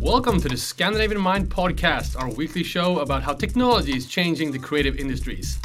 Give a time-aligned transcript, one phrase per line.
[0.00, 4.58] Welcome to the Scandinavian Mind podcast, our weekly show about how technology is changing the
[4.58, 5.58] creative industries.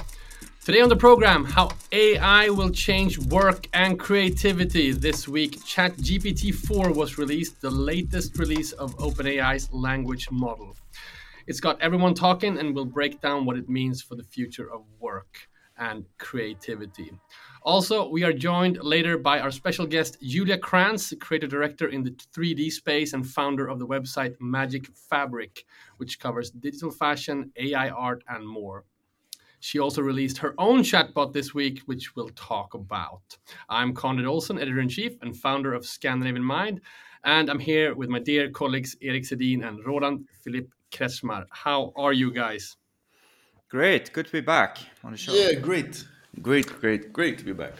[0.66, 4.91] Today on the program, how AI will change work and creativity.
[4.91, 10.75] This week, ChatGPT 4 was released, the latest release of OpenAI's language model.
[11.47, 14.83] It's got everyone talking and will break down what it means for the future of
[14.99, 15.47] work
[15.78, 17.12] and creativity.
[17.66, 22.12] Also, we are joined later by our special guest, Julia Krantz, creative director in the
[22.35, 25.63] 3D space and founder of the website Magic Fabric,
[25.95, 28.84] which covers digital fashion, AI art, and more.
[29.62, 33.38] She also released her own chatbot this week, which we'll talk about.
[33.70, 36.82] I'm Konrad Olsson, editor in chief and founder of Scandinavian Mind,
[37.23, 41.45] and I'm here with my dear colleagues Erik Sedin and Roland Philippe Kretzschmar.
[41.49, 42.76] How are you guys?
[43.70, 45.34] Great, good to be back on the show.
[45.34, 46.05] Yeah, great.
[46.41, 47.73] Great, great, great to be back.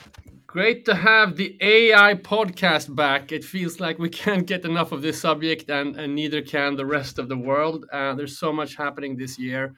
[0.46, 3.32] Great to have the AI podcast back.
[3.32, 6.86] It feels like we can't get enough of this subject, and, and neither can the
[6.86, 7.86] rest of the world.
[7.92, 9.74] Uh, there's so much happening this year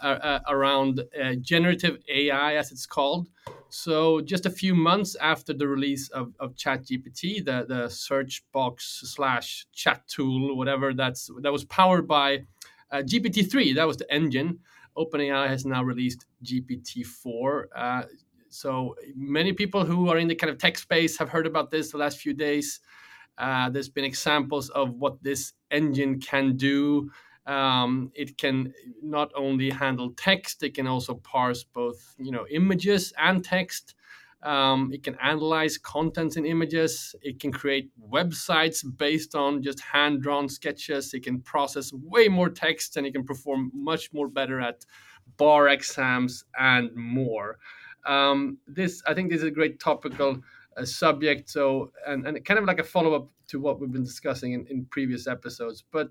[0.00, 3.28] uh, uh, around uh, generative AI, as it's called.
[3.68, 9.02] So, just a few months after the release of, of ChatGPT, the, the search box
[9.04, 12.44] slash chat tool, whatever that's that was powered by
[12.92, 14.60] uh, GPT-3, that was the engine.
[14.96, 17.64] OpenAI has now released GPT-4.
[17.74, 18.02] Uh,
[18.48, 21.90] so many people who are in the kind of tech space have heard about this
[21.90, 22.80] the last few days.
[23.38, 27.10] Uh, there's been examples of what this engine can do.
[27.46, 33.12] Um, it can not only handle text; it can also parse both, you know, images
[33.18, 33.94] and text.
[34.42, 37.14] Um, it can analyze contents in images.
[37.22, 41.14] It can create websites based on just hand drawn sketches.
[41.14, 44.84] It can process way more text and it can perform much more better at
[45.36, 47.58] bar exams and more.
[48.04, 50.40] Um, this, I think, this is a great topical
[50.76, 51.48] uh, subject.
[51.48, 54.66] So, and, and kind of like a follow up to what we've been discussing in,
[54.68, 55.84] in previous episodes.
[55.92, 56.08] But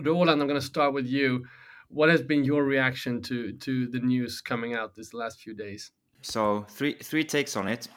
[0.00, 1.44] Roland, I'm going to start with you.
[1.88, 5.90] What has been your reaction to to the news coming out this last few days?
[6.22, 7.88] So three three takes on it.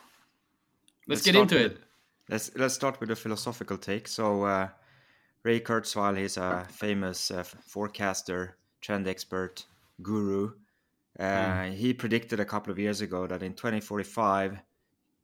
[1.07, 1.77] Let's, let's get into it.
[2.29, 4.07] Let's let's start with a philosophical take.
[4.07, 4.69] So uh,
[5.43, 9.65] Ray Kurzweil, he's a famous uh, forecaster, trend expert,
[10.01, 10.51] guru.
[11.19, 11.73] Uh, mm.
[11.73, 14.59] He predicted a couple of years ago that in 2045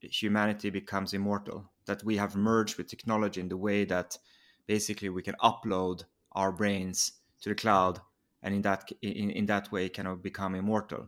[0.02, 1.70] humanity becomes immortal.
[1.86, 4.18] That we have merged with technology in the way that
[4.66, 6.04] basically we can upload
[6.34, 8.02] our brains to the cloud,
[8.44, 11.08] and in that in, in that way kind of become immortal.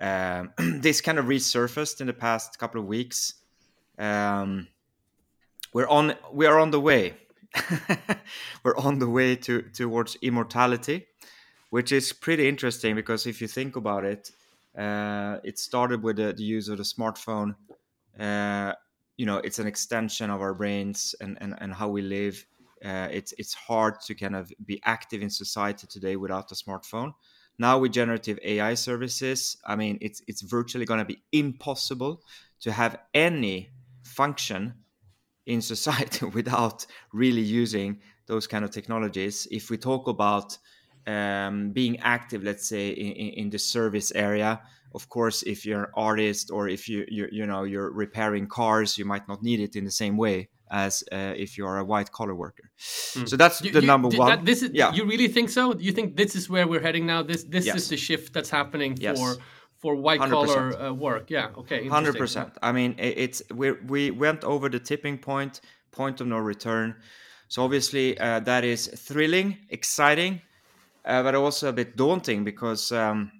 [0.00, 3.34] Um, this kind of resurfaced in the past couple of weeks.
[3.98, 4.68] Um,
[5.72, 7.14] we're on we are on the way.
[8.64, 11.06] we're on the way to towards immortality,
[11.70, 14.30] which is pretty interesting because if you think about it,
[14.76, 17.56] uh, it started with the, the, use of the smartphone.
[18.18, 18.72] Uh,
[19.16, 22.46] you know, it's an extension of our brains and, and, and how we live.
[22.82, 27.12] Uh, it's it's hard to kind of be active in society today without a smartphone.
[27.60, 32.22] Now with generative AI services, I mean, it's it's virtually going to be impossible
[32.60, 33.68] to have any
[34.02, 34.76] function
[35.44, 39.46] in society without really using those kind of technologies.
[39.50, 40.56] If we talk about
[41.06, 44.62] um, being active, let's say in, in, the service area,
[44.94, 48.96] of course, if you're an artist or if you you you know you're repairing cars,
[48.96, 51.84] you might not need it in the same way as uh, if you are a
[51.84, 52.70] white collar worker.
[52.78, 53.28] Mm.
[53.28, 54.28] So that's you, the you, number one.
[54.28, 54.92] That, this is, yeah.
[54.92, 55.74] You really think so?
[55.78, 57.22] You think this is where we're heading now?
[57.22, 57.76] This this yes.
[57.76, 59.18] is the shift that's happening yes.
[59.18, 59.36] for
[59.78, 61.30] for white collar uh, work.
[61.30, 61.48] Yeah.
[61.58, 61.88] Okay.
[61.88, 62.56] Hundred percent.
[62.62, 65.60] I mean, it's we we went over the tipping point,
[65.90, 66.94] point of no return.
[67.48, 70.40] So obviously uh, that is thrilling, exciting,
[71.04, 72.92] uh, but also a bit daunting because.
[72.92, 73.32] Um,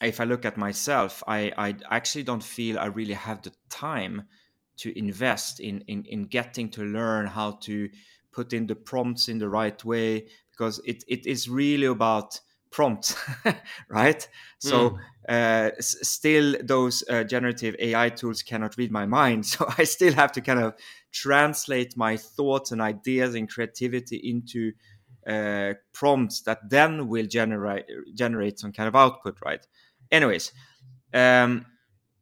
[0.00, 4.28] if I look at myself, I, I actually don't feel I really have the time
[4.78, 7.88] to invest in, in in getting to learn how to
[8.32, 12.40] put in the prompts in the right way because it, it is really about
[12.70, 13.16] prompts
[13.88, 14.28] right
[14.58, 14.98] so mm.
[15.28, 20.12] uh, s- still those uh, generative ai tools cannot read my mind so i still
[20.12, 20.74] have to kind of
[21.12, 24.72] translate my thoughts and ideas and creativity into
[25.26, 29.66] uh, prompts that then will generate generate some kind of output right
[30.10, 30.52] anyways
[31.14, 31.64] um,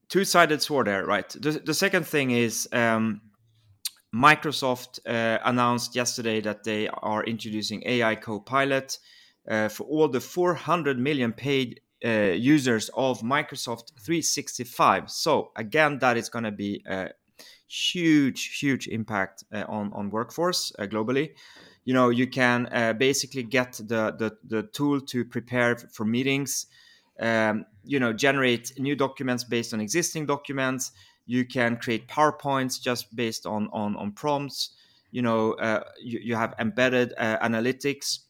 [0.09, 1.29] two-sided sword there, right?
[1.29, 3.21] The, the second thing is um,
[4.15, 8.99] Microsoft uh, announced yesterday that they are introducing AI Copilot
[9.49, 15.11] uh, for all the 400 million paid uh, users of Microsoft 365.
[15.11, 17.11] So again, that is going to be a
[17.67, 21.31] huge, huge impact uh, on on workforce uh, globally.
[21.85, 26.67] You know, you can uh, basically get the, the the tool to prepare for meetings
[27.21, 30.93] um, you know generate new documents based on existing documents
[31.27, 34.71] you can create powerpoints just based on on, on prompts
[35.11, 38.21] you know uh, you, you have embedded uh, analytics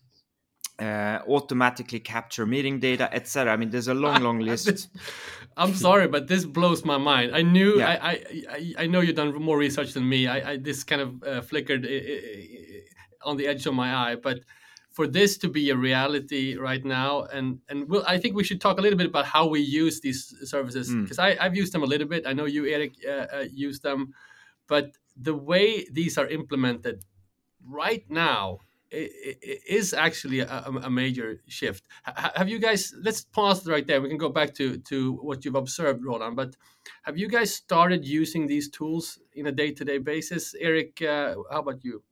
[0.78, 3.52] uh, automatically capture meeting data, etc.
[3.52, 4.88] I mean, there's a long, long list.
[5.56, 7.34] I'm sorry, but this blows my mind.
[7.34, 7.98] I knew, yeah.
[8.02, 8.10] I,
[8.50, 10.26] I, I, know you've done more research than me.
[10.26, 11.86] I, I this kind of uh, flickered
[13.22, 14.40] on the edge of my eye, but
[14.96, 18.62] for this to be a reality right now, and and we'll, I think we should
[18.62, 21.36] talk a little bit about how we use these services because mm.
[21.38, 22.26] I've used them a little bit.
[22.26, 24.14] I know you, Erik, uh, uh, use them,
[24.66, 27.04] but the way these are implemented
[27.60, 28.60] right now
[28.90, 31.84] is actually a, a, major shift.
[32.34, 32.94] Have you guys?
[33.06, 34.00] Let's pause right there.
[34.00, 36.36] We can go back to to what you've observed, Roland.
[36.36, 36.56] But
[37.02, 40.54] have you guys started using these tools in a day to day basis?
[40.58, 42.02] Erik, uh, how about you?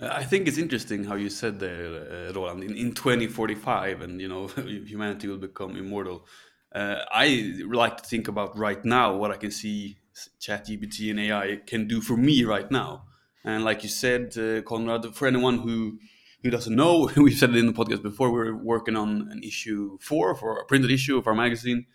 [0.00, 2.64] I think it's interesting how you said there, uh, Roland.
[2.64, 6.26] In, in 2045, and you know, humanity will become immortal.
[6.74, 9.98] Uh, I like to think about right now what I can see
[10.40, 13.04] ChatGPT and AI can do for me right now.
[13.44, 15.98] And like you said, uh, Konrad, for anyone who
[16.42, 19.98] who doesn't know, we've said it in the podcast before, we're working on an issue
[20.00, 21.86] four for a printed issue of our magazine.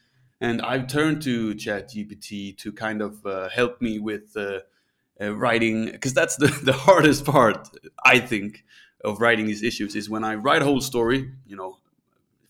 [0.41, 4.37] And I've turned to ChatGPT to kind of uh, help me with
[5.21, 7.69] uh, writing, because that's the, the hardest part,
[8.03, 8.63] I think,
[9.03, 11.77] of writing these issues is when I write a whole story, you know,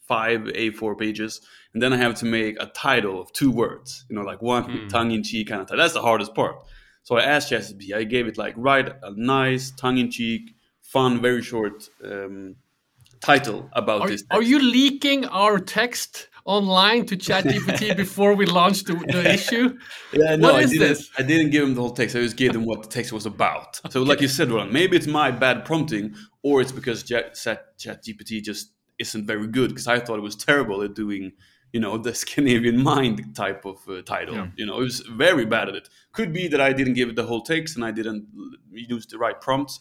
[0.07, 1.41] five A4 pages,
[1.73, 4.63] and then I have to make a title of two words, you know, like one
[4.65, 4.89] mm.
[4.89, 5.83] tongue in cheek kind of title.
[5.83, 6.55] That's the hardest part.
[7.03, 11.21] So I asked ChatGPT, I gave it like, write a nice tongue in cheek fun,
[11.21, 12.55] very short um,
[13.21, 14.21] title about are, this.
[14.21, 14.33] Text.
[14.33, 19.77] Are you leaking our text online to ChatGPT before we launched the, the issue?
[20.11, 21.09] Yeah, no, I didn't, this?
[21.17, 22.15] I didn't give him the whole text.
[22.15, 23.79] I just gave them what the text was about.
[23.91, 28.41] So, like you said, Roland, maybe it's my bad prompting, or it's because Chat ChatGPT
[28.43, 29.69] just isn't very good.
[29.69, 31.33] Because I thought it was terrible at doing
[31.71, 34.35] you know the Scandinavian mind type of uh, title.
[34.35, 34.47] Yeah.
[34.55, 35.89] You know, it was very bad at it.
[36.13, 38.27] Could be that I didn't give it the whole text and I didn't
[38.71, 39.79] use the right prompts.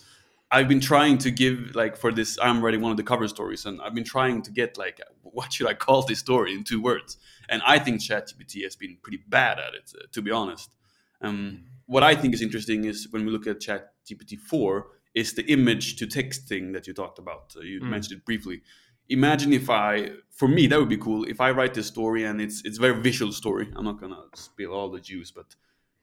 [0.51, 2.39] I've been trying to give like for this.
[2.41, 5.53] I'm writing one of the cover stories, and I've been trying to get like what
[5.53, 7.19] should I call this story in two words.
[7.49, 10.75] And I think ChatGPT has been pretty bad at it, uh, to be honest.
[11.21, 15.45] Um, what I think is interesting is when we look at ChatGPT four, is the
[15.51, 17.55] image to text thing that you talked about.
[17.57, 17.89] Uh, you mm.
[17.89, 18.63] mentioned it briefly.
[19.09, 21.25] Imagine if I, for me, that would be cool.
[21.25, 23.67] If I write this story and it's it's a very visual story.
[23.75, 25.57] I'm not gonna spill all the juice, but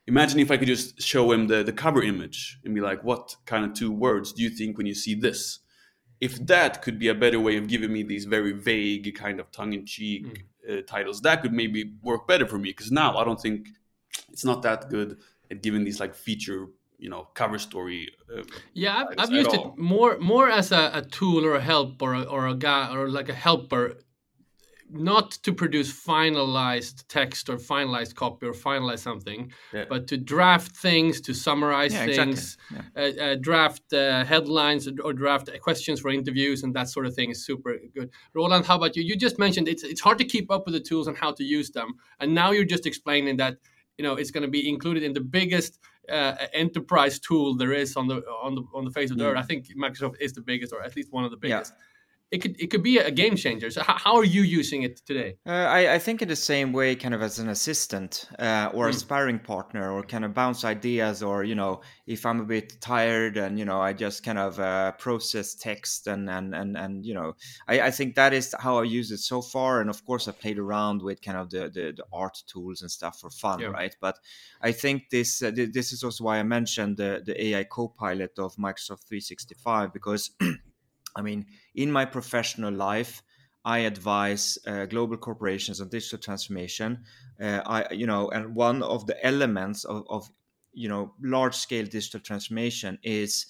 [0.08, 3.36] imagine if I could just show him the, the cover image and be like, what
[3.46, 5.60] kind of two words do you think when you see this?
[6.22, 9.52] If that could be a better way of giving me these very vague kind of
[9.52, 10.80] tongue in cheek mm.
[10.80, 13.70] uh, titles, that could maybe work better for me because now I don't think
[14.32, 15.18] it's not that good
[15.52, 16.68] at giving these like feature
[16.98, 18.42] you know cover story uh,
[18.74, 19.74] yeah i've, I've used all.
[19.74, 22.94] it more more as a, a, tool or a help or a, or a guy
[22.96, 23.98] or like a helper
[24.90, 29.86] not to produce finalized text or finalized copy or finalize something, yeah.
[29.90, 33.18] but to draft things, to summarize yeah, things, exactly.
[33.18, 33.26] yeah.
[33.26, 37.32] uh, uh, draft uh, headlines or draft questions for interviews and that sort of thing
[37.32, 38.10] is super good.
[38.34, 39.04] Roland, how about you?
[39.04, 41.44] You just mentioned it's it's hard to keep up with the tools and how to
[41.44, 43.58] use them, and now you're just explaining that
[43.98, 45.80] you know it's going to be included in the biggest
[46.10, 49.32] uh, enterprise tool there is on the on the on the face of the mm.
[49.32, 49.38] earth.
[49.38, 51.74] I think Microsoft is the biggest, or at least one of the biggest.
[52.36, 53.72] It could it could be a game changer.
[53.72, 55.38] So how, how are you using it today?
[55.48, 58.88] Uh, I, I think in the same way, kind of as an assistant uh, or
[58.88, 58.90] mm.
[58.90, 62.82] a sparring partner, or kind of bounce ideas, or you know, if I'm a bit
[62.82, 67.06] tired and you know, I just kind of uh, process text and and and and
[67.06, 67.38] you know,
[67.70, 69.80] I, I think that is how I use it so far.
[69.80, 72.92] And of course, I played around with kind of the the, the art tools and
[72.92, 73.68] stuff for fun, yeah.
[73.68, 73.96] right?
[74.02, 74.20] But
[74.62, 78.58] I think this uh, this is also why I mentioned the the AI Copilot of
[78.58, 80.32] Microsoft 365 because.
[81.18, 81.46] I mean,
[81.76, 83.22] in my professional life,
[83.64, 87.04] I advise uh, global corporations on digital transformation.
[87.42, 90.30] Uh, I, you know, and one of the elements of, of
[90.74, 93.48] you know, large scale digital transformation is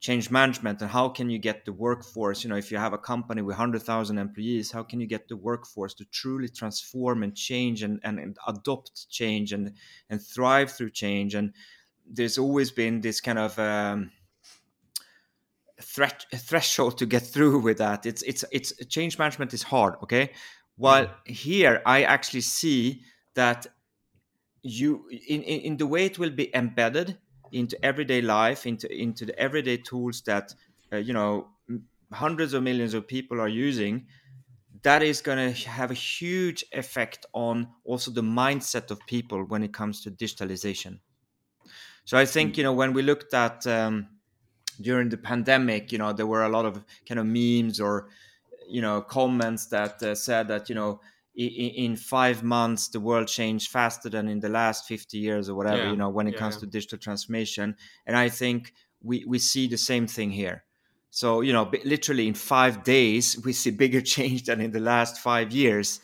[0.00, 2.98] change management and how can you get the workforce you know if you have a
[2.98, 7.82] company with 100000 employees how can you get the workforce to truly transform and change
[7.82, 9.74] and, and, and adopt change and
[10.08, 11.52] and thrive through change and
[12.10, 14.10] there's always been this kind of um,
[15.80, 18.06] threat threshold to get through with that.
[18.06, 19.94] It's it's it's change management is hard.
[20.02, 20.30] Okay,
[20.76, 21.26] while mm.
[21.26, 23.02] here I actually see
[23.34, 23.66] that
[24.62, 27.18] you in, in in the way it will be embedded
[27.52, 30.54] into everyday life, into into the everyday tools that
[30.92, 31.48] uh, you know
[32.12, 34.06] hundreds of millions of people are using
[34.82, 39.62] that is going to have a huge effect on also the mindset of people when
[39.62, 40.98] it comes to digitalization
[42.04, 42.58] so i think mm.
[42.58, 44.08] you know when we looked at um,
[44.80, 48.08] during the pandemic, you know, there were a lot of kind of memes or
[48.70, 51.00] you know comments that uh, said that you know
[51.34, 55.84] in, five months the world changed faster than in the last 50 years or whatever
[55.84, 55.90] yeah.
[55.90, 56.60] you know when it yeah, comes yeah.
[56.60, 58.72] to digital transformation and i think
[59.02, 60.64] we we see the same thing here
[61.10, 65.18] so you know literally in five days we see bigger change than in the last
[65.18, 66.00] five years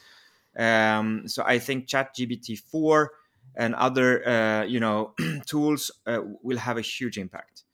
[0.58, 3.10] um, so i think ChatGPT 4
[3.56, 5.14] and other uh, you know
[5.46, 7.65] tools uh, will have a huge impact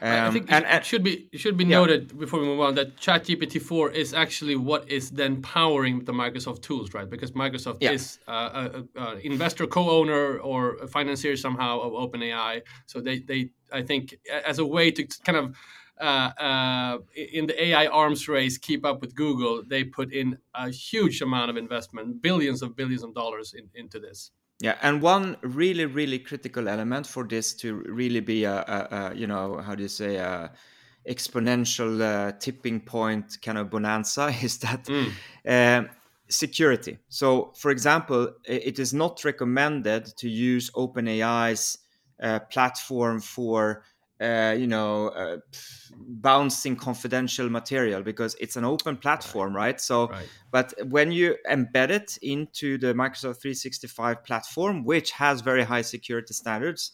[0.00, 1.78] um, I think and, it should be it should be yeah.
[1.78, 6.12] noted before we move on that ChatGPT 4 is actually what is then powering the
[6.12, 7.08] Microsoft tools, right?
[7.08, 7.92] Because Microsoft yeah.
[7.92, 12.62] is uh, a, a, investor, co-owner, or a financier somehow of OpenAI.
[12.86, 15.56] So they they I think as a way to kind of
[16.00, 20.70] uh, uh, in the AI arms race, keep up with Google, they put in a
[20.70, 24.30] huge amount of investment, billions of billions of dollars in, into this.
[24.60, 29.14] Yeah, and one really, really critical element for this to really be a, a, a
[29.14, 30.50] you know, how do you say, a
[31.08, 35.10] exponential uh, tipping point kind of bonanza is that mm.
[35.46, 35.88] uh,
[36.28, 36.98] security.
[37.08, 41.78] So, for example, it is not recommended to use OpenAI's
[42.22, 43.84] uh, platform for
[44.20, 45.36] uh, you know uh,
[45.96, 49.80] bouncing confidential material because it's an open platform right, right?
[49.80, 50.28] so right.
[50.50, 56.34] but when you embed it into the microsoft 365 platform which has very high security
[56.34, 56.92] standards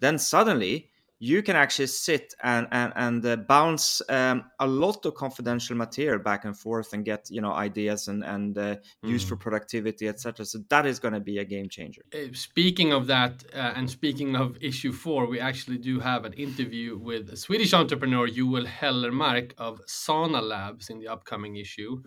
[0.00, 5.14] then suddenly you can actually sit and and, and uh, bounce um, a lot of
[5.14, 9.24] confidential material back and forth and get you know ideas and and uh, mm.
[9.24, 12.02] for productivity etc so that is going to be a game changer.
[12.14, 16.32] Uh, speaking of that uh, and speaking of issue four we actually do have an
[16.34, 22.02] interview with a swedish entrepreneur Joel Hellermark of Sana Labs in the upcoming issue.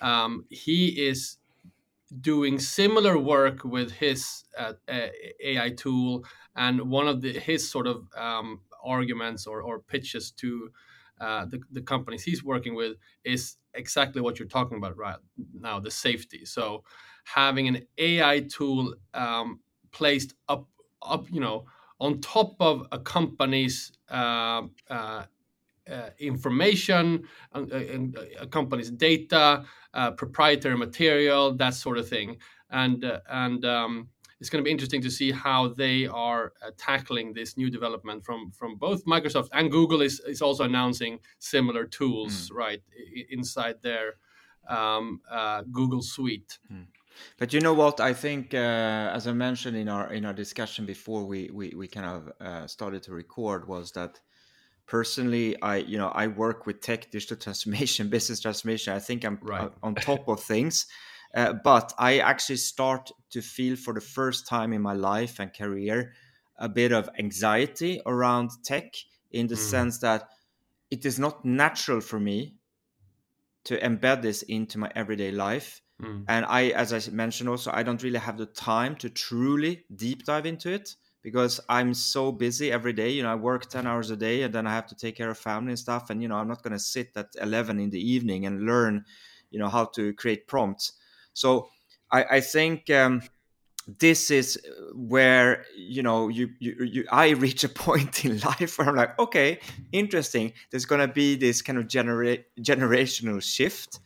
[0.00, 1.38] Um, he is
[2.20, 6.24] doing similar work with his uh, AI tool,
[6.56, 10.70] and one of the his sort of um, arguments or, or pitches to
[11.20, 15.16] uh, the, the companies he's working with is exactly what you're talking about right
[15.52, 16.82] now the safety so
[17.24, 19.60] having an ai tool um,
[19.92, 20.68] placed up
[21.02, 21.64] up you know
[22.00, 25.24] on top of a company's uh, uh,
[25.90, 32.36] uh, information, uh, uh, a company's data, uh, proprietary material, that sort of thing.
[32.70, 34.08] And uh, and um,
[34.40, 38.24] it's going to be interesting to see how they are uh, tackling this new development
[38.24, 42.56] from from both Microsoft and Google is is also announcing similar tools mm.
[42.56, 44.14] right I- inside their
[44.68, 45.20] um,
[45.72, 46.58] Google Suite.
[46.72, 46.86] Mm.
[47.38, 48.00] But you know what?
[48.00, 51.86] I think, uh, as I mentioned in our in our discussion before we we, we
[51.86, 54.20] kind of uh, started to record, was that
[54.86, 59.38] personally i you know i work with tech digital transformation business transformation i think i'm
[59.42, 59.70] right.
[59.82, 60.86] on top of things
[61.34, 65.52] uh, but i actually start to feel for the first time in my life and
[65.54, 66.12] career
[66.58, 68.94] a bit of anxiety around tech
[69.30, 69.70] in the mm.
[69.70, 70.28] sense that
[70.90, 72.54] it is not natural for me
[73.64, 76.24] to embed this into my everyday life mm.
[76.28, 80.24] and i as i mentioned also i don't really have the time to truly deep
[80.24, 83.10] dive into it because I'm so busy every day.
[83.10, 85.30] You know, I work 10 hours a day and then I have to take care
[85.30, 86.10] of family and stuff.
[86.10, 89.06] And, you know, I'm not going to sit at 11 in the evening and learn,
[89.50, 90.92] you know, how to create prompts.
[91.34, 91.68] So
[92.10, 93.22] I, I think um,
[93.98, 94.58] this is
[94.94, 99.18] where, you know, you, you, you, I reach a point in life where I'm like,
[99.18, 99.60] okay,
[99.92, 100.52] interesting.
[100.70, 104.00] There's going to be this kind of genera- generational shift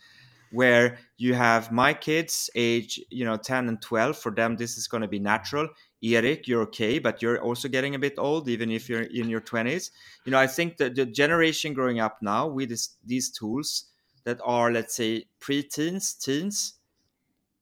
[0.50, 4.88] where you have my kids age you know 10 and 12 for them this is
[4.88, 5.68] going to be natural
[6.02, 9.40] Erik, you're okay, but you're also getting a bit old, even if you're in your
[9.40, 9.90] 20s.
[10.24, 13.86] You know, I think that the generation growing up now with this, these tools
[14.24, 16.74] that are, let's say, pre-teens, teens,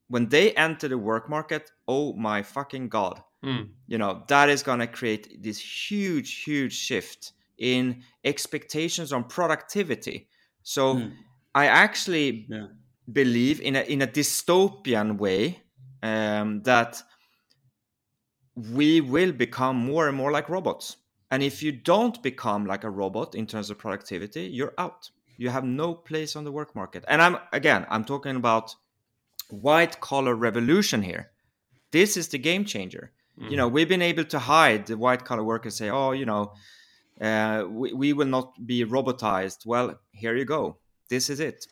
[0.08, 3.68] when they enter the work market, oh my fucking god, mm.
[3.86, 10.28] you know, that is going to create this huge, huge shift in expectations on productivity.
[10.62, 11.12] So mm.
[11.54, 12.66] I actually yeah.
[13.12, 15.62] believe in a in a dystopian way
[16.02, 17.02] um, that
[18.54, 20.96] we will become more and more like robots.
[21.30, 25.10] And if you don't become like a robot in terms of productivity, you're out.
[25.38, 27.04] You have no place on the work market.
[27.08, 28.74] And I'm again, I'm talking about
[29.50, 31.30] white collar revolution here.
[31.92, 33.12] This is the game changer.
[33.40, 33.50] Mm.
[33.50, 36.52] You know, we've been able to hide the white collar workers say, oh, you know,
[37.20, 39.66] uh, we, we will not be robotized.
[39.66, 40.78] Well, here you go.
[41.08, 41.66] This is it.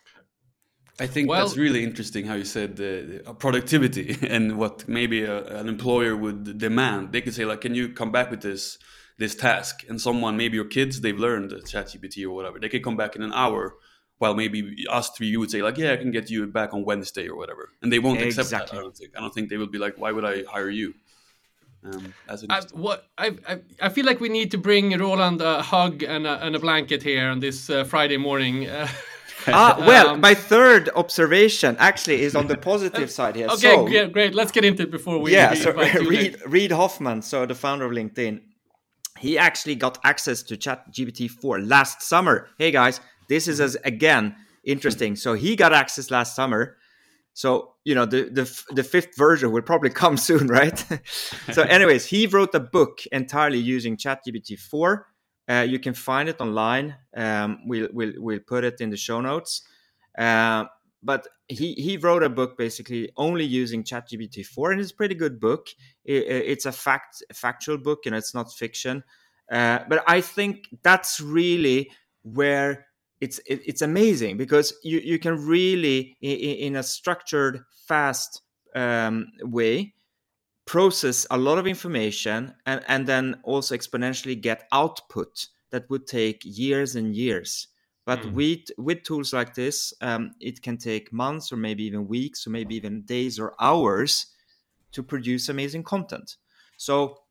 [1.00, 2.80] I think well, that's really interesting how you said
[3.26, 7.12] uh, productivity and what maybe a, an employer would demand.
[7.12, 8.78] They could say like, "Can you come back with this
[9.18, 12.60] this task?" And someone, maybe your kids, they've learned ChatGPT or whatever.
[12.60, 13.74] They could come back in an hour.
[14.24, 16.80] While maybe us three, you would say like, "Yeah, I can get you back on
[16.90, 18.56] Wednesday or whatever," and they won't exactly.
[18.56, 18.78] accept that.
[18.78, 19.10] I don't think.
[19.16, 20.94] I don't think they will be like, "Why would I hire you?"
[21.84, 22.14] Um,
[22.48, 26.26] I, what I, I, I feel like we need to bring Roland a hug and
[26.26, 28.66] a, and a blanket here on this uh, Friday morning.
[28.66, 28.88] Uh,
[29.48, 33.48] ah, well, um, my third observation actually is on the positive side here.
[33.48, 34.34] Okay, so, yeah, great.
[34.34, 35.32] Let's get into it before we.
[35.32, 38.40] Yeah, so Reid, Reid Hoffman, so the founder of LinkedIn,
[39.18, 42.48] he actually got access to ChatGPT 4 last summer.
[42.58, 45.16] Hey guys, this is as again interesting.
[45.16, 46.76] So he got access last summer.
[47.32, 50.84] So you know the the the fifth version will probably come soon, right?
[51.52, 55.06] so, anyways, he wrote a book entirely using ChatGPT 4
[55.48, 56.96] uh, you can find it online.
[57.14, 59.62] Um, we'll, we'll, we'll put it in the show notes.
[60.16, 60.64] Uh,
[61.02, 65.14] but he, he wrote a book basically only using ChatGPT 4, and it's a pretty
[65.14, 65.68] good book.
[66.04, 69.04] It, it's a fact factual book, and it's not fiction.
[69.52, 71.90] Uh, but I think that's really
[72.22, 72.86] where
[73.24, 78.42] it's it, it's amazing because you, you can really in, in a structured, fast
[78.74, 79.94] um, way
[80.66, 86.40] process a lot of information and, and then also exponentially get output that would take
[86.44, 87.68] years and years.
[88.06, 88.32] But mm.
[88.32, 92.50] with with tools like this um, it can take months or maybe even weeks or
[92.50, 94.26] maybe even days or hours
[94.92, 96.36] to produce amazing content.
[96.76, 97.24] So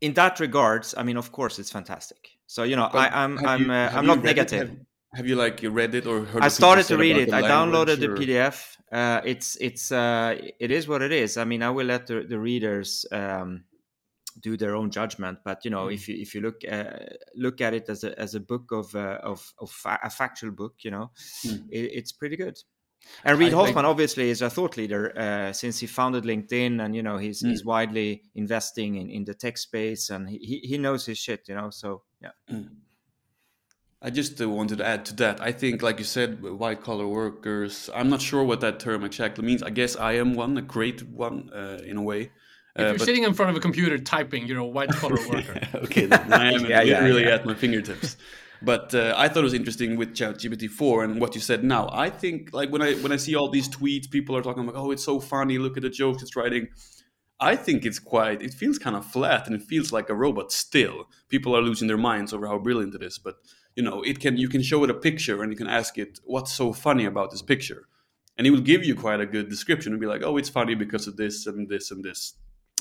[0.00, 2.22] in that regards i mean of course it's fantastic.
[2.46, 4.78] So you know but I, am i'm i'm, uh, I'm not negative have,
[5.14, 6.44] have, you like read it or heard it?
[6.44, 8.16] i started to read it i downloaded or...
[8.16, 11.38] the pdf uh, it's it's uh, it is what it is.
[11.38, 13.64] I mean, I will let the, the readers um,
[14.42, 15.94] do their own judgment, but you know, mm.
[15.94, 16.98] if you if you look uh,
[17.34, 20.50] look at it as a as a book of uh, of, of fa- a factual
[20.50, 21.10] book, you know,
[21.46, 21.64] mm.
[21.70, 22.58] it, it's pretty good.
[23.24, 27.02] And Reid Hoffman obviously is a thought leader uh, since he founded LinkedIn, and you
[27.02, 27.48] know he's mm.
[27.48, 31.54] he's widely investing in, in the tech space, and he he knows his shit, you
[31.54, 31.70] know.
[31.70, 32.32] So yeah.
[32.50, 32.68] Mm.
[34.04, 35.40] I just uh, wanted to add to that.
[35.40, 37.88] I think, like you said, white collar workers.
[37.94, 39.62] I'm not sure what that term exactly means.
[39.62, 42.32] I guess I am one, a great one uh, in a way.
[42.74, 43.00] If you're uh, but...
[43.02, 45.60] sitting in front of a computer typing, you're a white collar worker.
[45.74, 47.34] okay, I am yeah, literally yeah, yeah.
[47.34, 48.16] at my fingertips.
[48.60, 51.88] But uh, I thought it was interesting with ChatGPT four and what you said now.
[51.92, 54.76] I think like when I when I see all these tweets, people are talking about,
[54.76, 55.58] oh, it's so funny.
[55.58, 56.68] Look at the jokes it's writing.
[57.38, 58.40] I think it's quite.
[58.40, 61.08] It feels kind of flat and it feels like a robot still.
[61.28, 63.34] People are losing their minds over how brilliant it is, but
[63.76, 66.20] you know it can you can show it a picture and you can ask it
[66.24, 67.88] what's so funny about this picture?
[68.38, 70.74] And it will give you quite a good description and be like oh it's funny
[70.74, 72.34] because of this and this and this.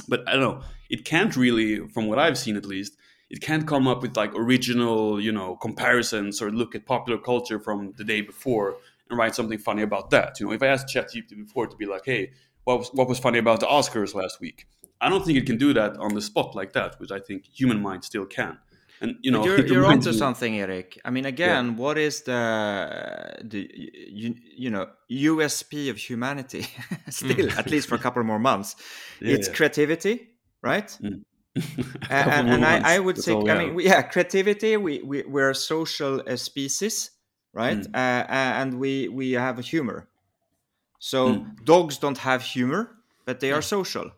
[0.07, 2.97] But i don't know it can't really from what i've seen at least
[3.29, 7.59] it can't come up with like original you know comparisons or look at popular culture
[7.59, 8.77] from the day before
[9.09, 10.39] and write something funny about that.
[10.39, 12.31] You know if i asked ChatGPT before to be like hey
[12.63, 14.67] what was, what was funny about the oscars last week?
[15.01, 17.45] I don't think it can do that on the spot like that which i think
[17.45, 18.57] human mind still can
[19.01, 20.99] and you know, you're, you're onto something, Erik.
[21.03, 21.71] I mean, again, yeah.
[21.71, 26.67] what is the the you, you know USP of humanity?
[27.09, 27.57] Still, mm.
[27.57, 28.75] at least for a couple more months,
[29.21, 29.53] yeah, it's yeah.
[29.55, 30.29] creativity,
[30.61, 30.87] right?
[31.01, 31.23] Mm.
[32.09, 34.77] and, and I, I, would That's say, I mean, yeah, creativity.
[34.77, 37.11] We, we we're a social uh, species,
[37.53, 37.79] right?
[37.79, 37.93] Mm.
[37.93, 40.07] Uh, and we we have a humor.
[40.99, 41.65] So mm.
[41.65, 42.91] dogs don't have humor,
[43.25, 44.11] but they are social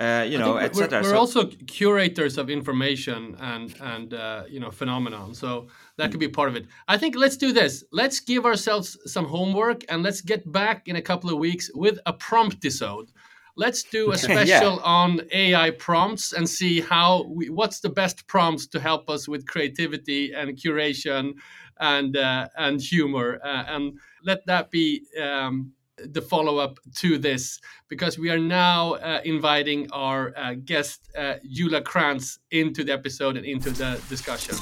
[0.00, 1.02] uh, you know, etc.
[1.02, 6.10] We're, we're so, also curators of information and and uh, you know phenomenon, so that
[6.10, 6.66] could be part of it.
[6.88, 7.84] I think let's do this.
[7.92, 11.98] Let's give ourselves some homework and let's get back in a couple of weeks with
[12.06, 13.10] a prompt episode.
[13.56, 14.82] Let's do a special yeah.
[14.82, 19.46] on AI prompts and see how we, what's the best prompts to help us with
[19.46, 21.34] creativity and curation
[21.78, 25.04] and uh, and humor, uh, and let that be.
[25.20, 25.72] Um,
[26.06, 27.58] the follow up to this
[27.88, 33.36] because we are now uh, inviting our uh, guest uh, Julia Krantz into the episode
[33.36, 34.56] and into the discussion.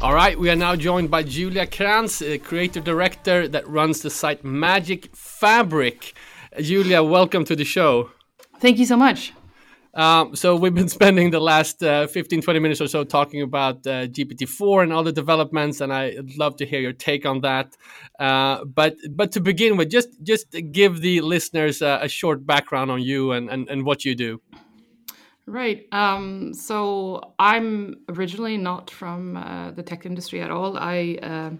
[0.00, 4.44] All right, we are now joined by Julia Krantz, creative director that runs the site
[4.44, 6.14] Magic Fabric.
[6.60, 8.10] Julia, welcome to the show.
[8.60, 9.32] Thank you so much.
[9.94, 13.86] Um, so we've been spending the last uh, 15, 20 minutes or so talking about
[13.86, 17.76] uh, GPT-4 and all the developments, and I'd love to hear your take on that.
[18.18, 22.90] Uh, but but to begin with, just just give the listeners a, a short background
[22.90, 24.40] on you and, and, and what you do.
[25.46, 25.86] Right.
[25.92, 30.76] Um, so I'm originally not from uh, the tech industry at all.
[30.76, 31.50] I uh,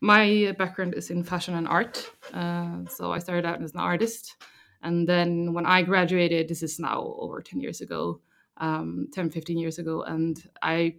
[0.00, 2.10] my background is in fashion and art.
[2.32, 4.36] Uh, so I started out as an artist.
[4.84, 8.20] And then when I graduated, this is now over 10 years ago,
[8.58, 10.96] um, 10, 15 years ago, and I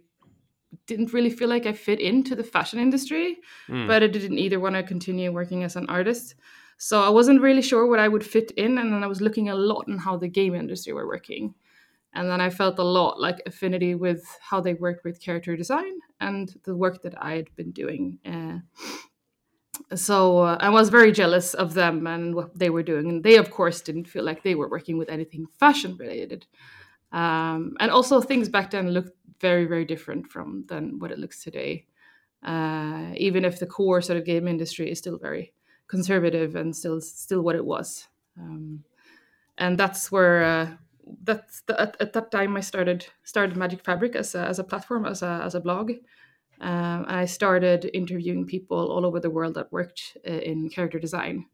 [0.86, 3.86] didn't really feel like I fit into the fashion industry, mm.
[3.86, 6.34] but I didn't either want to continue working as an artist.
[6.78, 8.76] So I wasn't really sure what I would fit in.
[8.78, 11.54] And then I was looking a lot on how the game industry were working.
[12.12, 15.98] And then I felt a lot like affinity with how they worked with character design
[16.20, 18.18] and the work that I had been doing.
[18.24, 18.58] Uh,
[19.94, 23.36] so uh, I was very jealous of them and what they were doing, and they
[23.36, 26.46] of course didn't feel like they were working with anything fashion related.
[27.12, 31.42] Um, and also things back then looked very very different from than what it looks
[31.42, 31.86] today.
[32.42, 35.52] Uh, even if the core sort of game industry is still very
[35.88, 38.08] conservative and still still what it was.
[38.38, 38.84] Um,
[39.58, 40.70] and that's where uh,
[41.22, 44.64] that's the, at, at, that time I started started Magic Fabric as a, as a
[44.64, 45.92] platform as a as a blog.
[46.60, 50.98] Um, and I started interviewing people all over the world that worked uh, in character
[50.98, 51.46] design.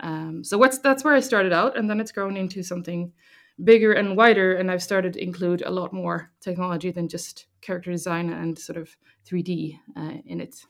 [0.00, 3.12] Um, so that's where I started out, and then it's grown into something
[3.62, 4.54] bigger and wider.
[4.54, 8.78] And I've started to include a lot more technology than just character design and sort
[8.78, 10.64] of 3D uh, in it.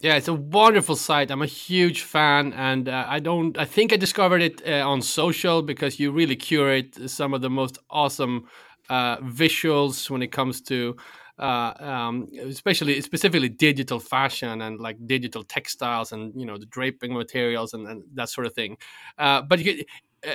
[0.00, 1.30] Yeah, it's a wonderful site.
[1.30, 3.56] I'm a huge fan, and uh, I don't.
[3.56, 7.48] I think I discovered it uh, on social because you really curate some of the
[7.48, 8.46] most awesome
[8.90, 10.96] uh, visuals when it comes to,
[11.38, 17.12] uh, um, especially specifically digital fashion and like digital textiles and you know the draping
[17.12, 18.76] materials and, and that sort of thing.
[19.18, 19.84] Uh, but you,
[20.26, 20.34] uh,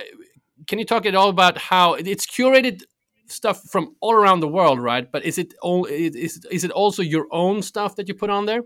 [0.67, 2.83] can you talk at all about how it's curated
[3.27, 5.09] stuff from all around the world, right?
[5.09, 8.45] But is it all is is it also your own stuff that you put on
[8.45, 8.63] there?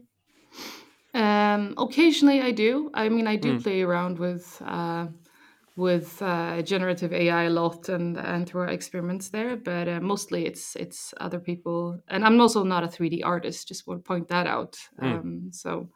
[1.14, 2.90] Um, occasionally, I do.
[2.94, 3.64] I mean, I do mm.
[3.64, 5.08] play around with uh,
[5.76, 10.46] with uh, generative AI a lot and and through our experiments there, but uh, mostly
[10.46, 12.00] it's it's other people.
[12.08, 13.68] And I'm also not a 3D artist.
[13.68, 14.78] Just want to point that out.
[15.02, 15.20] Mm.
[15.20, 15.90] Um, so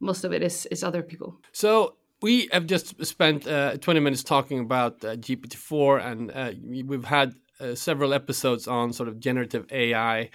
[0.00, 1.40] most of it is is other people.
[1.52, 6.52] So we have just spent uh, 20 minutes talking about uh, GPT-4, and uh,
[6.86, 10.30] we've had uh, several episodes on sort of generative AI.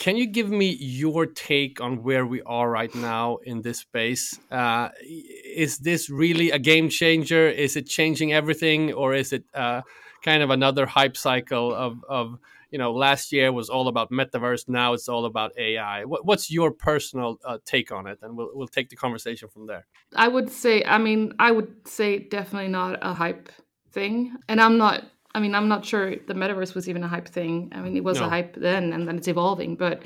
[0.00, 4.40] Can you give me your take on where we are right now in this space?
[4.50, 7.46] Uh, is this really a game changer?
[7.46, 9.82] Is it changing everything, or is it uh,
[10.24, 12.38] kind of another hype cycle of, of
[12.70, 16.06] you know last year was all about metaverse, now it's all about AI?
[16.06, 18.20] What, what's your personal uh, take on it?
[18.22, 19.86] And we'll we'll take the conversation from there.
[20.16, 23.50] I would say, I mean, I would say definitely not a hype
[23.92, 27.28] thing, and I'm not I mean, I'm not sure the metaverse was even a hype
[27.28, 27.70] thing.
[27.72, 28.26] I mean, it was no.
[28.26, 29.76] a hype then, and then it's evolving.
[29.76, 30.02] But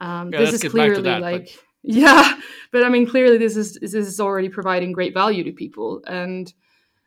[0.00, 1.94] um, yeah, this is clearly that, like, but...
[1.94, 2.40] yeah.
[2.72, 6.52] But I mean, clearly this is this is already providing great value to people, and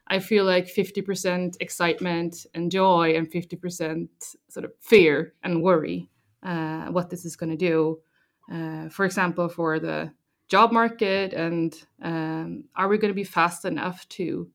[0.08, 4.10] I feel like 50% excitement and joy, and 50%
[4.50, 6.10] sort of fear and worry
[6.44, 8.00] uh, what this is going to do.
[8.52, 10.12] Uh, for example, for the
[10.50, 14.50] job market, and um, are we going to be fast enough to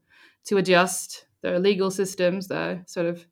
[0.44, 1.24] to adjust
[1.56, 3.26] legal systems, the sort of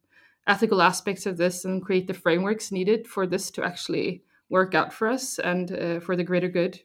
[0.47, 4.93] ethical aspects of this, and create the frameworks needed for this to actually work out
[4.93, 6.81] for us and uh, for the greater good.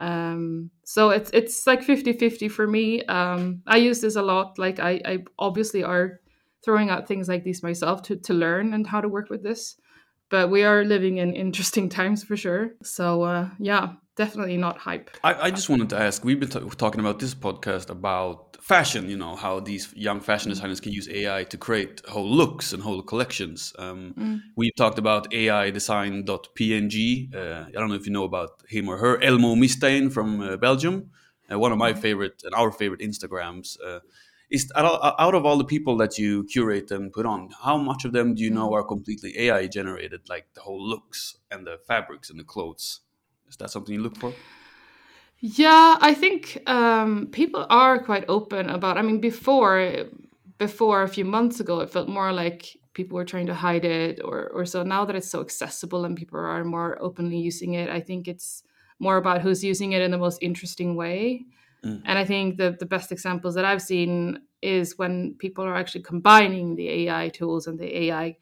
[0.00, 3.04] Um, so it's it's like 50-50 for me.
[3.04, 4.58] Um, I use this a lot.
[4.58, 6.20] Like I, I obviously are
[6.64, 9.76] throwing out things like these myself to, to learn and how to work with this.
[10.30, 12.72] But we are living in interesting times for sure.
[12.82, 15.08] So uh, yeah, definitely not hype.
[15.24, 16.16] I, I just wanted to ask.
[16.28, 20.48] We've been t- talking about this podcast about fashion, you know, how these young fashion
[20.54, 23.72] designers can use AI to create whole looks and whole collections.
[23.84, 24.40] Um, mm.
[24.60, 26.98] We talked about AI design.png.
[27.34, 30.56] Uh, I don't know if you know about him or her, Elmo Mistain from uh,
[30.66, 30.96] Belgium.
[31.50, 32.06] Uh, one of my mm-hmm.
[32.06, 33.68] favorite and our favorite Instagrams.
[33.88, 34.00] Uh,
[34.56, 38.12] is out of all the people that you curate and put on, how much of
[38.12, 38.76] them do you know mm.
[38.76, 43.00] are completely AI generated, like the whole looks and the fabrics and the clothes?
[43.50, 44.32] Is that something you look for?
[45.40, 48.98] Yeah, I think um, people are quite open about.
[48.98, 50.04] I mean, before
[50.58, 54.20] before a few months ago, it felt more like people were trying to hide it,
[54.22, 54.82] or or so.
[54.82, 58.62] Now that it's so accessible and people are more openly using it, I think it's
[58.98, 61.46] more about who's using it in the most interesting way.
[61.84, 62.02] Mm.
[62.04, 66.02] And I think the the best examples that I've seen is when people are actually
[66.02, 68.36] combining the AI tools and the AI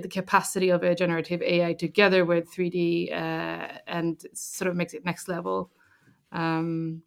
[0.00, 5.04] the capacity of a generative AI together with 3D uh, and sort of makes it
[5.04, 5.70] next level
[6.32, 7.02] um,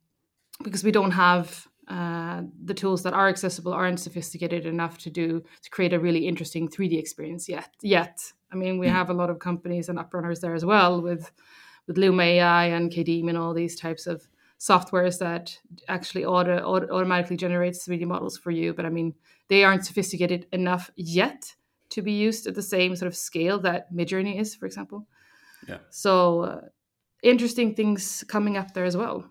[0.63, 5.43] because we don't have uh, the tools that are accessible aren't sophisticated enough to do
[5.61, 7.69] to create a really interesting 3D experience yet.
[7.81, 8.91] Yet, I mean, we mm.
[8.91, 11.31] have a lot of companies and uprunners there as well with
[11.87, 14.27] with Loom AI and Kaedim and all these types of
[14.59, 15.55] softwares that
[15.87, 18.73] actually auto, auto, automatically generates 3D models for you.
[18.73, 19.13] But I mean,
[19.49, 21.55] they aren't sophisticated enough yet
[21.89, 25.07] to be used at the same sort of scale that Midjourney is, for example.
[25.67, 25.77] Yeah.
[25.89, 26.61] So uh,
[27.23, 29.25] interesting things coming up there as well.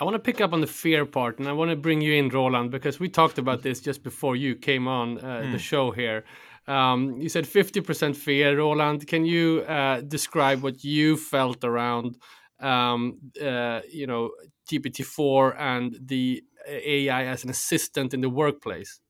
[0.00, 2.12] I want to pick up on the fear part, and I want to bring you
[2.12, 5.52] in, Roland, because we talked about this just before you came on uh, mm.
[5.52, 6.24] the show here.
[6.66, 9.06] Um, you said 50% fear, Roland.
[9.06, 12.18] Can you uh, describe what you felt around,
[12.60, 14.32] um, uh, you know,
[14.70, 19.00] GPT-4 and the AI as an assistant in the workplace?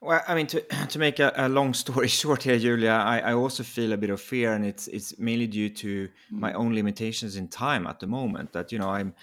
[0.00, 3.32] Well, I mean, to, to make a, a, long story short here, Julia, I, I,
[3.32, 6.56] also feel a bit of fear, and it's it's mainly due to my mm.
[6.56, 8.52] own limitations in time at the moment.
[8.52, 9.14] That you know, I'm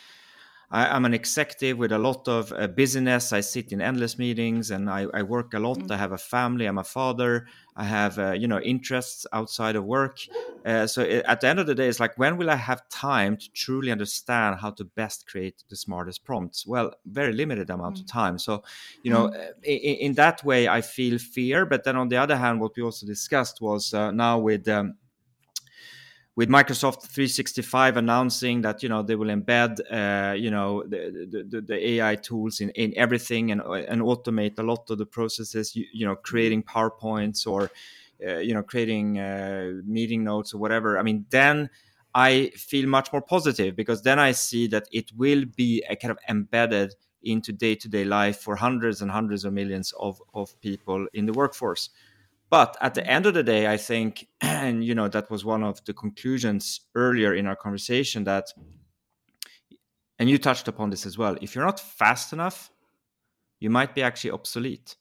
[0.74, 3.32] I, am an executive with a lot of uh, business.
[3.32, 5.78] I sit in endless meetings and I, I work a lot.
[5.78, 5.92] Mm.
[5.92, 6.66] I have a family.
[6.66, 7.46] I'm a father.
[7.76, 10.18] I have uh, you know interests outside of work.
[10.66, 12.90] Uh, so it, at the end of the day, it's like when will I have
[12.90, 16.66] time to truly understand how to best create the smartest prompts?
[16.66, 18.02] Well, very limited amount mm.
[18.02, 18.40] of time.
[18.40, 18.64] So
[19.04, 19.54] you know, mm.
[19.64, 21.68] in, in, that way, I feel fear.
[21.68, 24.96] But then on the other hand, what we also discussed was uh, now with um,
[26.36, 31.62] with Microsoft 365 announcing that you know they will embed uh, you know the, the,
[31.62, 35.86] the, AI tools in, in everything and and automate a lot of the processes you,
[35.94, 37.70] you know creating PowerPoints or
[38.28, 40.98] uh, you know creating uh, meeting notes or whatever.
[40.98, 41.70] I mean then
[42.16, 46.12] I feel much more positive because then I see that it will be a kind
[46.12, 51.26] of embedded into day-to-day life for hundreds and hundreds of millions of, of people in
[51.26, 51.90] the workforce
[52.54, 55.64] but at the end of the day, I think, and you know, that was one
[55.64, 58.46] of the conclusions earlier in our conversation that,
[60.20, 61.36] and you touched upon this as well.
[61.42, 62.70] If you're not fast enough,
[63.60, 64.98] you might be actually obsolete.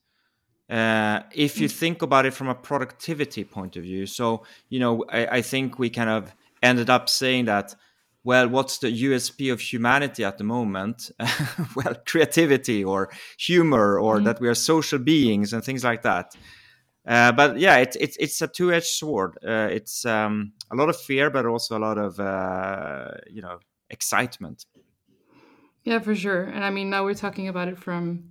[0.71, 1.73] Uh, if you mm.
[1.73, 5.79] think about it from a productivity point of view, so you know, I, I think
[5.79, 7.75] we kind of ended up saying that
[8.25, 11.11] well, what's the USP of humanity at the moment?
[11.77, 14.25] well, creativity or humor, or mm-hmm.
[14.25, 16.35] that we are social beings and things like that.
[17.07, 19.37] Uh, but yeah, it's it's it's a two-edged sword.
[19.45, 23.59] Uh, it's um, a lot of fear, but also a lot of uh, you know
[23.91, 24.67] excitement.
[25.85, 26.45] Yeah, for sure.
[26.45, 28.31] And I mean, now we're talking about it from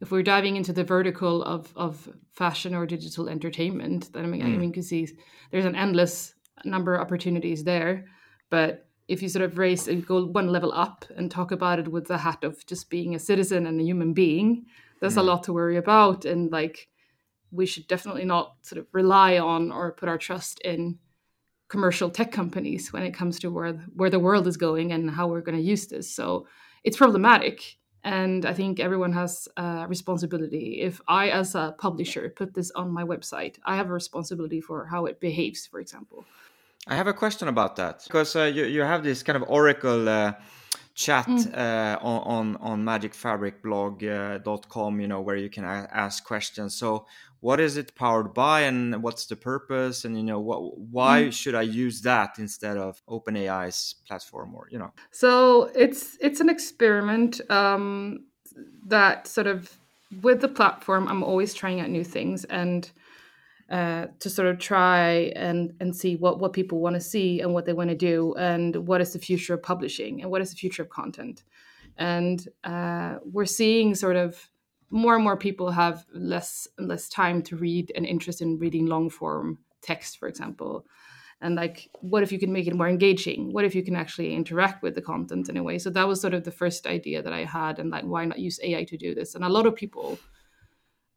[0.00, 4.12] if we're diving into the vertical of of fashion or digital entertainment.
[4.12, 4.46] Then I mean, mm.
[4.46, 5.08] I mean, you can see
[5.50, 8.06] there's an endless number of opportunities there.
[8.48, 11.88] But if you sort of raise and go one level up and talk about it
[11.88, 14.66] with the hat of just being a citizen and a human being,
[15.00, 15.20] there's mm.
[15.20, 16.88] a lot to worry about and like
[17.50, 20.98] we should definitely not sort of rely on or put our trust in
[21.68, 25.26] commercial tech companies when it comes to where where the world is going and how
[25.26, 26.10] we're going to use this.
[26.10, 26.46] So
[26.84, 30.80] it's problematic, and I think everyone has a responsibility.
[30.82, 34.86] If I, as a publisher, put this on my website, I have a responsibility for
[34.86, 35.66] how it behaves.
[35.66, 36.24] For example,
[36.86, 40.08] I have a question about that because uh, you you have this kind of Oracle.
[40.08, 40.32] Uh,
[40.96, 41.56] chat mm.
[41.56, 47.06] uh, on, on on magicfabricblog.com uh, you know where you can ask questions so
[47.40, 51.32] what is it powered by and what's the purpose and you know what why mm.
[51.32, 56.48] should i use that instead of openai's platform or you know so it's it's an
[56.48, 58.20] experiment um,
[58.86, 59.76] that sort of
[60.22, 62.90] with the platform i'm always trying out new things and
[63.70, 67.52] uh, to sort of try and and see what what people want to see and
[67.52, 70.50] what they want to do and what is the future of publishing and what is
[70.50, 71.42] the future of content
[71.96, 74.50] and uh, we're seeing sort of
[74.90, 78.86] more and more people have less and less time to read and interest in reading
[78.86, 80.86] long form text, for example.
[81.40, 83.52] And like, what if you can make it more engaging?
[83.52, 85.78] What if you can actually interact with the content in a way?
[85.78, 88.38] So that was sort of the first idea that I had, and like, why not
[88.38, 89.34] use AI to do this?
[89.34, 90.18] And a lot of people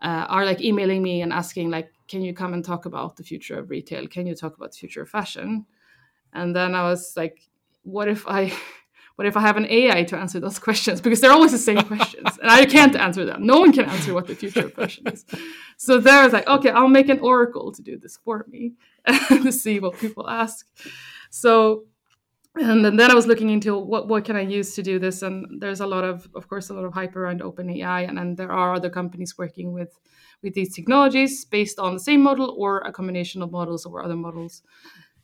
[0.01, 3.23] uh, are like emailing me and asking, like, can you come and talk about the
[3.23, 4.07] future of retail?
[4.07, 5.65] Can you talk about the future of fashion?
[6.33, 7.49] And then I was like,
[7.83, 8.51] what if I
[9.15, 11.01] what if I have an AI to answer those questions?
[11.01, 13.45] Because they're always the same questions, and I can't answer them.
[13.45, 15.25] No one can answer what the future of fashion is.
[15.77, 18.73] So there, I was like, okay, I'll make an oracle to do this for me
[19.29, 20.65] to see what people ask.
[21.29, 21.85] So,
[22.55, 25.21] and then, then I was looking into what what can I use to do this,
[25.21, 28.35] and there's a lot of, of course, a lot of hype around OpenAI, and then
[28.35, 29.99] there are other companies working with
[30.41, 34.15] with these technologies based on the same model or a combination of models or other
[34.15, 34.63] models.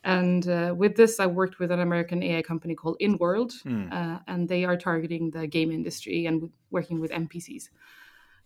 [0.04, 3.92] And uh, with this, I worked with an American AI company called InWorld, mm.
[3.92, 7.70] uh, and they are targeting the game industry and working with NPCs.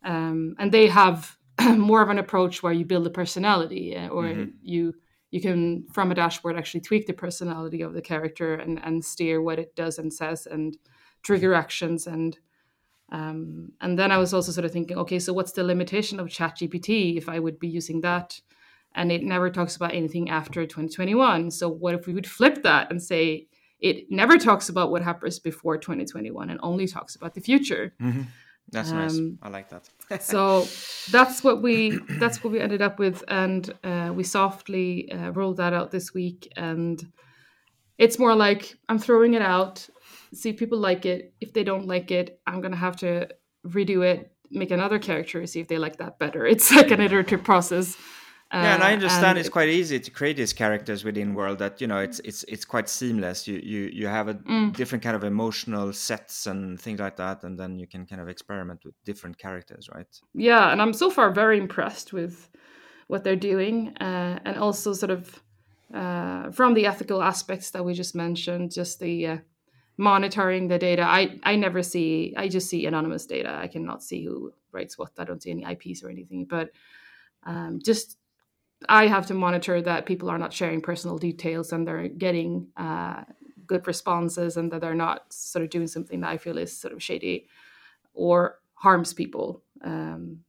[0.03, 1.35] Um, and they have
[1.75, 4.51] more of an approach where you build a personality, uh, or mm-hmm.
[4.61, 4.93] you
[5.31, 9.41] you can from a dashboard actually tweak the personality of the character and and steer
[9.41, 10.77] what it does and says and
[11.23, 12.39] trigger actions and
[13.11, 16.27] um, and then I was also sort of thinking, okay, so what's the limitation of
[16.27, 18.39] ChatGPT if I would be using that?
[18.95, 21.51] and it never talks about anything after 2021.
[21.51, 23.47] So what if we would flip that and say
[23.79, 27.93] it never talks about what happens before 2021 and only talks about the future?
[28.01, 28.23] Mm-hmm.
[28.71, 29.19] That's um, nice.
[29.41, 30.21] I like that.
[30.21, 30.67] so
[31.11, 35.57] that's what we that's what we ended up with, and uh, we softly uh, rolled
[35.57, 36.51] that out this week.
[36.55, 37.03] And
[37.97, 39.89] it's more like I'm throwing it out,
[40.33, 41.33] see if people like it.
[41.41, 43.29] If they don't like it, I'm gonna have to
[43.65, 46.45] redo it, make another character, see if they like that better.
[46.45, 47.97] It's like an iterative process
[48.51, 51.59] yeah, and I uh, understand and it's quite easy to create these characters with Inworld.
[51.59, 53.47] That you know, it's it's it's quite seamless.
[53.47, 54.75] You you you have a mm.
[54.75, 58.27] different kind of emotional sets and things like that, and then you can kind of
[58.27, 60.07] experiment with different characters, right?
[60.33, 62.49] Yeah, and I'm so far very impressed with
[63.07, 65.43] what they're doing, uh, and also sort of
[65.93, 69.37] uh, from the ethical aspects that we just mentioned, just the uh,
[69.99, 71.03] monitoring the data.
[71.03, 72.33] I I never see.
[72.37, 73.53] I just see anonymous data.
[73.61, 75.11] I cannot see who writes what.
[75.17, 76.45] I don't see any IPs or anything.
[76.45, 76.71] But
[77.43, 78.17] um, just
[78.87, 83.23] I have to monitor that people are not sharing personal details and they're getting uh,
[83.67, 86.93] good responses and that they're not sort of doing something that I feel is sort
[86.93, 87.47] of shady
[88.13, 89.63] or harms people.
[89.83, 90.39] Um,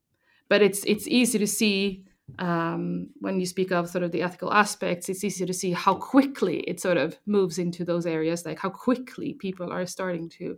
[0.47, 2.05] but it's it's easy to see
[2.39, 5.09] um, when you speak of sort of the ethical aspects.
[5.09, 8.69] It's easy to see how quickly it sort of moves into those areas, like how
[8.69, 10.57] quickly people are starting to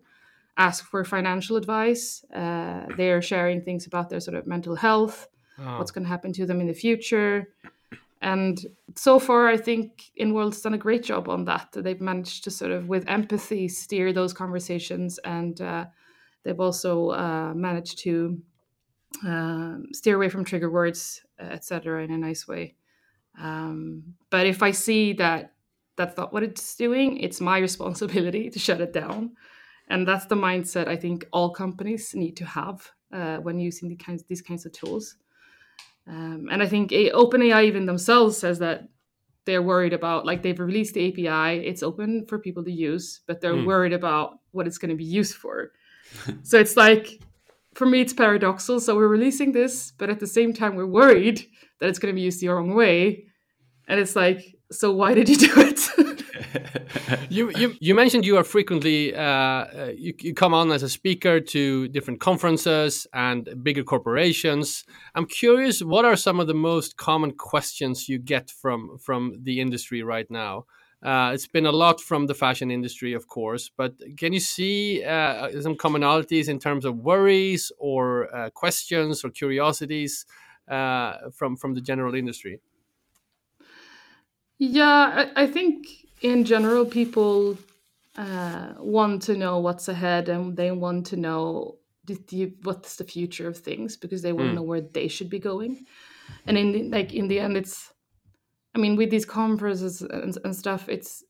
[0.58, 2.24] ask for financial advice.
[2.34, 5.28] Uh, they are sharing things about their sort of mental health,
[5.60, 5.78] oh.
[5.78, 7.50] what's going to happen to them in the future.
[8.22, 11.70] And so far, I think Inworld's done a great job on that.
[11.74, 15.86] They've managed to sort of, with empathy, steer those conversations, and uh,
[16.44, 18.42] they've also uh, managed to
[19.28, 22.75] uh, steer away from trigger words, etc., in a nice way.
[23.39, 25.53] Um, but if I see that
[25.95, 29.32] that's not what it's doing, it's my responsibility to shut it down,
[29.89, 33.95] and that's the mindset I think all companies need to have uh, when using the
[33.95, 35.15] kinds, these kinds of tools.
[36.08, 38.89] Um, and I think OpenAI even themselves says that
[39.45, 43.41] they're worried about like they've released the API, it's open for people to use, but
[43.41, 43.65] they're mm.
[43.65, 45.71] worried about what it's going to be used for.
[46.43, 47.21] so it's like
[47.76, 48.80] for me it's paradoxal.
[48.80, 51.46] So we're releasing this, but at the same time we're worried
[51.80, 53.26] that it's going to be used the wrong way.
[53.88, 55.80] And it's like, so why did you do it?
[57.30, 60.90] you, you you mentioned you are frequently uh, uh, you, you come on as a
[60.90, 64.84] speaker to different conferences and bigger corporations.
[65.16, 69.60] I'm curious, what are some of the most common questions you get from from the
[69.60, 70.66] industry right now?
[71.04, 75.04] Uh, it's been a lot from the fashion industry, of course, but can you see
[75.04, 80.26] uh, some commonalities in terms of worries or uh, questions or curiosities
[80.70, 82.62] uh, from from the general industry?
[84.58, 85.88] Yeah, I, I think
[86.22, 87.58] in general, people
[88.16, 93.48] uh, want to know what's ahead and they want to know the, what's the future
[93.48, 94.56] of things because they want to mm.
[94.56, 95.86] know where they should be going.
[96.46, 97.92] And in the, like in the end, it's
[98.76, 101.24] I mean with these conferences and, and stuff, it's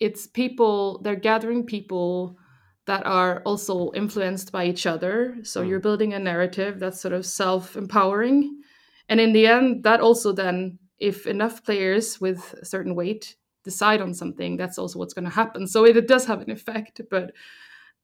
[0.00, 2.38] it's people they're gathering people
[2.86, 5.36] that are also influenced by each other.
[5.42, 5.68] So mm.
[5.68, 8.62] you're building a narrative that's sort of self empowering.
[9.10, 14.00] And in the end, that also then if enough players with a certain weight decide
[14.00, 15.66] on something, that's also what's going to happen.
[15.66, 17.32] So it, it, does have an effect, but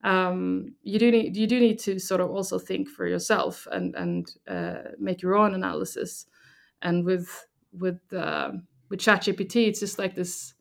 [0.03, 3.95] um, you do need you do need to sort of also think for yourself and
[3.95, 6.27] and uh, make your own analysis.
[6.83, 7.47] And with
[7.79, 8.53] with uh,
[8.91, 10.55] with ChatGPT, it's just like this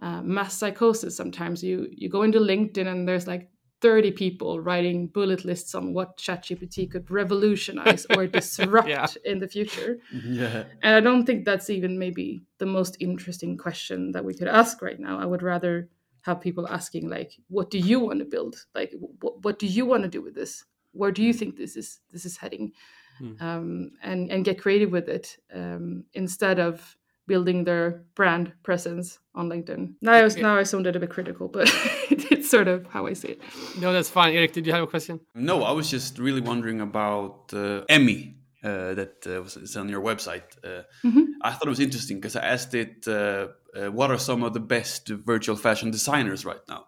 [0.00, 1.16] uh, mass psychosis.
[1.16, 3.48] Sometimes you you go into LinkedIn and there's like
[3.82, 9.06] 30 people writing bullet lists on what ChatGPT could revolutionize or disrupt yeah.
[9.24, 9.98] in the future.
[10.12, 10.64] Yeah.
[10.82, 14.80] And I don't think that's even maybe the most interesting question that we could ask
[14.80, 15.18] right now.
[15.18, 15.88] I would rather
[16.22, 18.54] have people asking like, what do you want to build?
[18.74, 20.64] Like, what, what do you want to do with this?
[20.92, 22.72] Where do you think this is this is heading?
[23.18, 23.32] Hmm.
[23.40, 26.96] Um, and and get creative with it um, instead of
[27.26, 29.94] building their brand presence on LinkedIn.
[30.02, 31.70] Now I was, now I sounded a bit critical, but
[32.10, 33.42] it's sort of how I see it.
[33.80, 34.34] No, that's fine.
[34.34, 35.20] Erik, did you have a question?
[35.34, 38.36] No, I was just really wondering about uh, Emmy.
[38.64, 40.44] Uh, that uh, was on your website.
[40.62, 41.24] Uh, mm-hmm.
[41.42, 44.52] I thought it was interesting because I asked it, uh, uh, "What are some of
[44.52, 46.84] the best virtual fashion designers right now?"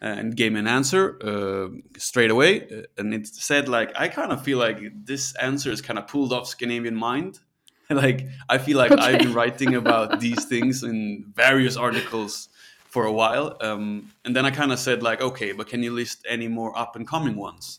[0.00, 1.18] And gave me an answer
[1.96, 5.98] straight away, and it said like, "I kind of feel like this answer is kind
[5.98, 7.40] of pulled off Scandinavian Mind."
[7.90, 9.02] like I feel like okay.
[9.02, 12.48] I've been writing about these things in various articles
[12.88, 15.92] for a while, um, and then I kind of said like, okay, but can you
[15.92, 17.78] list any more up and coming ones?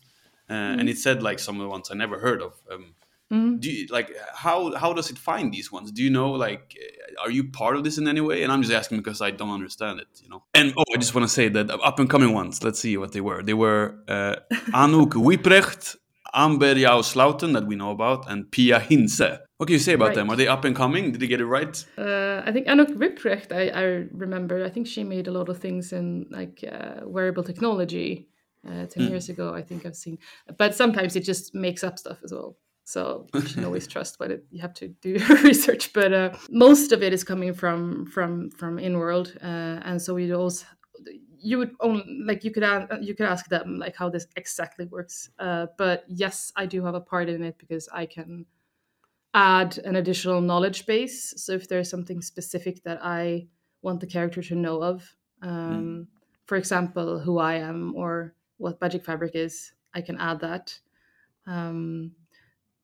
[0.50, 0.80] Uh, mm.
[0.80, 2.54] And it said like some of the ones I never heard of.
[2.72, 2.94] Um,
[3.32, 3.60] mm.
[3.60, 5.92] Do you, like how how does it find these ones?
[5.92, 6.76] Do you know like
[7.22, 8.44] are you part of this in any way?
[8.44, 10.44] And I'm just asking because I don't understand it, you know.
[10.54, 12.64] And oh, I just want to say that up and coming ones.
[12.64, 13.44] Let's see what they were.
[13.44, 14.36] They were uh,
[14.74, 15.96] Anouk Wipprecht,
[16.34, 19.40] Amber Yao Slooten that we know about, and Pia Hintze.
[19.58, 20.16] What can you say about right.
[20.16, 20.30] them?
[20.30, 21.12] Are they up and coming?
[21.12, 21.84] Did they get it right?
[21.98, 25.58] Uh, I think Anouk Wipprecht, I, I, remember, I think she made a lot of
[25.58, 28.30] things in like uh, wearable technology
[28.68, 29.10] uh, 10 mm.
[29.10, 30.20] years ago, I think I've seen.
[30.58, 32.56] But sometimes it just makes up stuff as well.
[32.88, 35.92] So you can always trust what it, you have to do your research.
[35.92, 40.34] But uh, most of it is coming from from from Inworld, uh, and so we
[40.34, 40.66] also
[41.38, 42.64] you would only like you could
[43.02, 45.30] you could ask them like how this exactly works.
[45.38, 48.46] Uh, but yes, I do have a part in it because I can
[49.34, 51.34] add an additional knowledge base.
[51.36, 53.48] So if there's something specific that I
[53.82, 56.08] want the character to know of, um, mm.
[56.46, 60.80] for example, who I am or what Magic Fabric is, I can add that.
[61.46, 62.14] Um,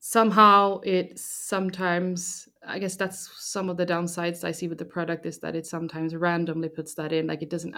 [0.06, 5.26] somehow it sometimes i guess that's some of the downsides i see with the product
[5.26, 7.74] is that it sometimes randomly puts that in like it doesn't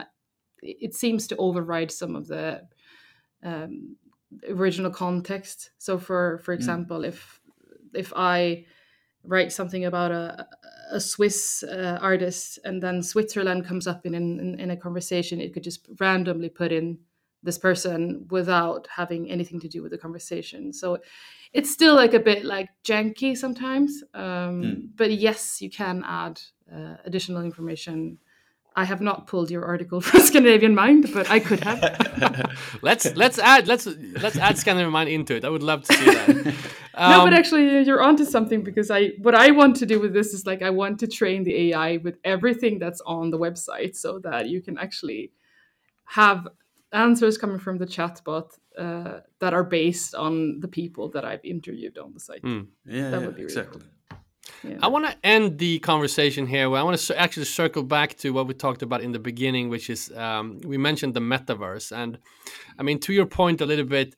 [0.62, 2.62] it seems to override some of the
[3.44, 3.96] um,
[4.50, 5.72] original context.
[5.78, 7.08] So for for example, mm.
[7.08, 7.40] if
[7.94, 8.66] if I
[9.24, 10.48] write something about a
[10.92, 15.54] a Swiss uh, artist and then Switzerland comes up in, in in a conversation, it
[15.54, 17.00] could just randomly put in
[17.46, 20.74] this person without having anything to do with the conversation.
[20.74, 20.98] So
[21.54, 24.04] it's still like a bit like janky sometimes.
[24.14, 24.88] Um, mm.
[24.96, 26.42] But yes, you can add
[26.74, 28.18] uh, additional information
[28.78, 31.80] I have not pulled your article from Scandinavian Mind, but I could have.
[32.82, 35.46] let's let's add let's let's add Scandinavian Mind into it.
[35.46, 36.30] I would love to see that.
[36.30, 36.44] Um,
[37.12, 40.14] no, but um, actually, you're onto something because I what I want to do with
[40.14, 43.96] this is like I want to train the AI with everything that's on the website,
[43.96, 45.32] so that you can actually
[46.06, 46.48] have
[46.96, 51.98] answers coming from the chatbot uh, that are based on the people that I've interviewed
[51.98, 52.44] on the site.
[52.44, 52.68] Mm.
[52.86, 53.82] Yeah, that yeah, would be exactly.
[53.82, 53.92] Really cool.
[54.64, 54.78] Yeah.
[54.82, 56.66] I want to end the conversation here.
[56.76, 59.90] I want to actually circle back to what we talked about in the beginning, which
[59.90, 61.92] is um, we mentioned the metaverse.
[61.92, 62.20] And
[62.80, 64.16] I mean, to your point a little bit,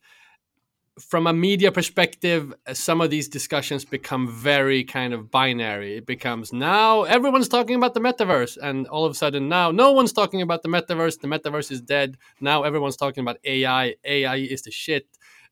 [0.98, 5.96] from a media perspective, uh, some of these discussions become very kind of binary.
[5.96, 9.92] It becomes now everyone's talking about the metaverse, and all of a sudden now no
[9.92, 11.20] one's talking about the metaverse.
[11.20, 12.16] The metaverse is dead.
[12.40, 13.94] Now everyone's talking about AI.
[14.04, 15.06] AI is the shit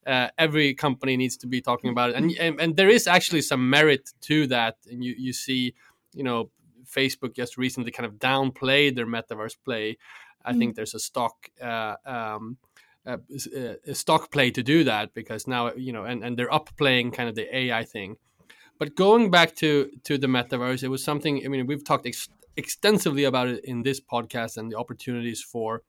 [0.06, 3.42] uh, every company needs to be talking about it, and, and, and there is actually
[3.42, 4.76] some merit to that.
[4.90, 5.74] And you you see,
[6.14, 6.50] you know,
[6.84, 9.98] Facebook just recently kind of downplayed their metaverse play.
[10.44, 10.58] I mm.
[10.58, 11.50] think there's a stock.
[11.60, 12.56] Uh, um,
[13.06, 13.18] uh,
[13.86, 17.12] a stock play to do that because now you know and, and they're up playing
[17.12, 18.16] kind of the AI thing.
[18.78, 21.42] But going back to to the metaverse, it was something.
[21.44, 25.82] I mean, we've talked ex- extensively about it in this podcast and the opportunities for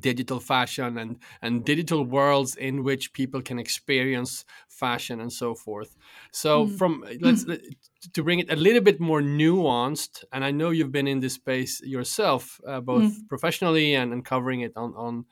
[0.00, 5.94] digital fashion and and digital worlds in which people can experience fashion and so forth
[6.32, 6.78] so mm.
[6.78, 7.44] from let's
[8.14, 11.34] to bring it a little bit more nuanced and i know you've been in this
[11.34, 13.28] space yourself uh, both mm.
[13.28, 15.26] professionally and, and covering it on on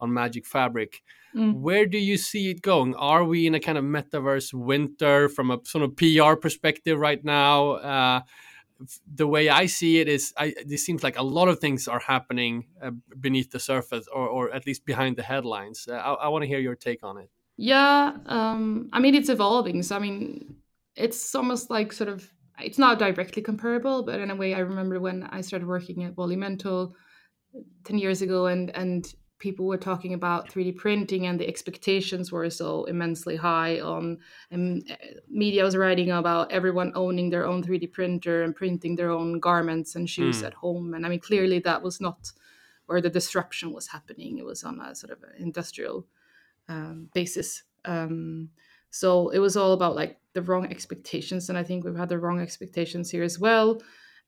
[0.00, 1.02] on magic fabric
[1.34, 1.54] mm.
[1.54, 5.50] where do you see it going are we in a kind of metaverse winter from
[5.50, 8.20] a sort of pr perspective right now uh,
[9.14, 11.98] the way I see it is, I, it seems like a lot of things are
[11.98, 15.88] happening uh, beneath the surface, or, or at least behind the headlines.
[15.90, 17.30] Uh, I, I want to hear your take on it.
[17.56, 19.82] Yeah, um, I mean it's evolving.
[19.82, 20.56] So I mean,
[20.94, 25.00] it's almost like sort of it's not directly comparable, but in a way, I remember
[25.00, 26.94] when I started working at Mental
[27.84, 32.48] ten years ago, and and people were talking about 3D printing and the expectations were
[32.48, 34.18] so immensely high on
[34.50, 34.94] and uh,
[35.28, 39.94] media was writing about everyone owning their own 3D printer and printing their own garments
[39.94, 40.46] and shoes mm.
[40.46, 40.94] at home.
[40.94, 42.32] And I mean clearly that was not
[42.86, 44.38] where the disruption was happening.
[44.38, 46.06] It was on a sort of industrial
[46.68, 47.62] um, basis.
[47.84, 48.50] Um,
[48.90, 51.48] so it was all about like the wrong expectations.
[51.48, 53.80] And I think we've had the wrong expectations here as well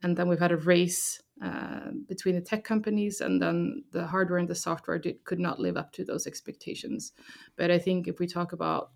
[0.03, 4.39] and then we've had a race uh, between the tech companies and then the hardware
[4.39, 7.13] and the software did, could not live up to those expectations.
[7.57, 8.91] But i think if we talk about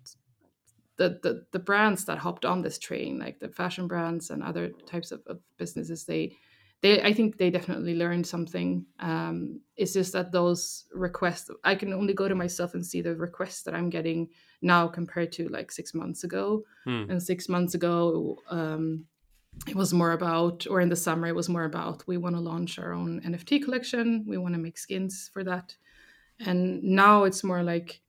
[0.97, 4.69] the, the, the brands that hopped on this train like the fashion brands and other
[4.85, 6.35] types of, of businesses they
[6.81, 8.85] they i think they definitely learned something.
[8.99, 13.15] Um, it's just that those requests i can only go to myself and see the
[13.15, 14.27] requests that i'm getting
[14.61, 16.63] now compared to like six months ago.
[16.83, 17.05] Hmm.
[17.09, 19.05] and six months ago um,
[19.67, 22.41] it was more about, or in the summer, it was more about we want to
[22.41, 24.25] launch our own NFT collection.
[24.27, 25.75] We want to make skins for that.
[26.39, 28.01] And now it's more like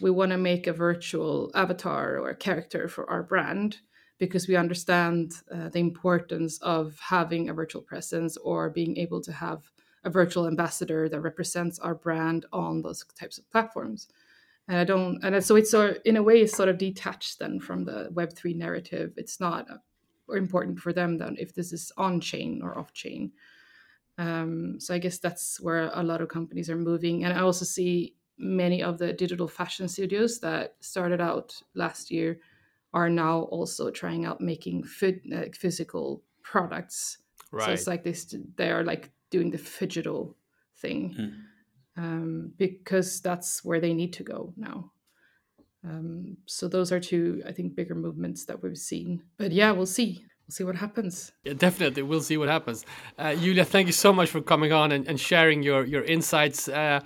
[0.00, 3.78] we want to make a virtual avatar or character for our brand
[4.18, 9.32] because we understand uh, the importance of having a virtual presence or being able to
[9.32, 9.70] have
[10.04, 14.08] a virtual ambassador that represents our brand on those types of platforms.
[14.68, 17.60] And I don't, and so it's sort in a way, it's sort of detached then
[17.60, 19.14] from the Web3 narrative.
[19.16, 19.66] It's not
[20.36, 23.32] important for them than if this is on chain or off chain.
[24.18, 27.24] Um, so I guess that's where a lot of companies are moving.
[27.24, 32.40] And I also see many of the digital fashion studios that started out last year
[32.92, 37.18] are now also trying out making food, uh, physical products.
[37.52, 37.66] Right.
[37.66, 40.36] So it's like this, they are like doing the digital
[40.76, 42.02] thing mm.
[42.02, 44.90] um, because that's where they need to go now.
[45.84, 49.22] Um, so those are two, I think, bigger movements that we've seen.
[49.38, 50.24] But yeah, we'll see.
[50.46, 51.32] We'll see what happens.
[51.44, 52.84] Yeah, definitely, we'll see what happens.
[53.16, 56.68] Uh, Julia, thank you so much for coming on and, and sharing your your insights.
[56.68, 57.00] Uh,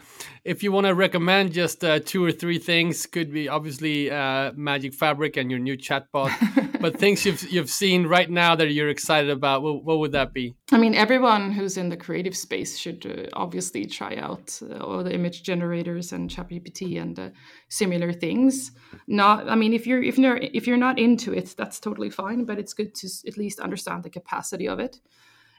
[0.44, 4.52] if you want to recommend just uh, two or three things, could be obviously uh,
[4.54, 6.30] Magic Fabric and your new chatbot.
[6.80, 10.34] but things you've you've seen right now that you're excited about, what, what would that
[10.34, 10.54] be?
[10.70, 15.02] I mean, everyone who's in the creative space should uh, obviously try out uh, all
[15.02, 17.30] the image generators and ChatGPT and uh,
[17.70, 18.72] similar things.
[19.06, 22.44] Not, I mean, if you're if you're if you're not into it, that's totally fine.
[22.44, 25.00] But it's good to at least understand the capacity of it.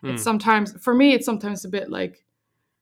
[0.03, 0.11] Mm.
[0.11, 0.25] It's hmm.
[0.25, 2.23] sometimes for me, it's sometimes a bit like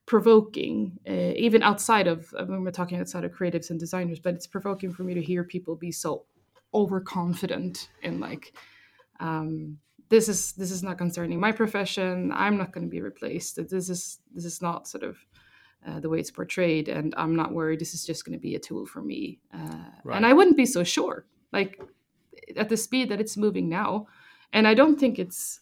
[0.06, 4.20] provoking, uh, even outside of when we're talking outside of creatives and designers.
[4.20, 6.26] But it's provoking for me to hear people be so
[6.74, 8.54] overconfident in like.
[9.20, 9.78] Um,
[10.10, 12.32] this is this is not concerning my profession.
[12.34, 13.56] I'm not going to be replaced.
[13.56, 15.18] This is this is not sort of
[15.88, 17.80] uh, the way it's portrayed, and I'm not worried.
[17.80, 20.16] This is just going to be a tool for me, uh, right.
[20.16, 21.26] and I wouldn't be so sure.
[21.52, 21.82] Like
[22.56, 24.08] at the speed that it's moving now,
[24.52, 25.62] and I don't think it's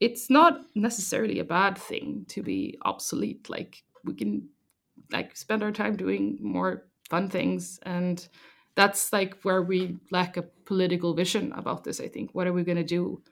[0.00, 3.48] it's not necessarily a bad thing to be obsolete.
[3.48, 4.48] Like we can
[5.12, 8.28] like spend our time doing more fun things and
[8.74, 12.64] that's like where we lack a political vision about this i think what are we
[12.64, 13.22] going to do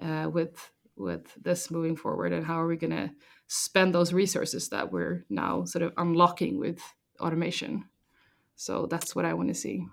[0.00, 3.10] uh, with with this moving forward and how are we going to
[3.46, 6.80] spend those resources that we're now sort of unlocking with
[7.20, 7.84] automation
[8.54, 9.84] so that's what i want to see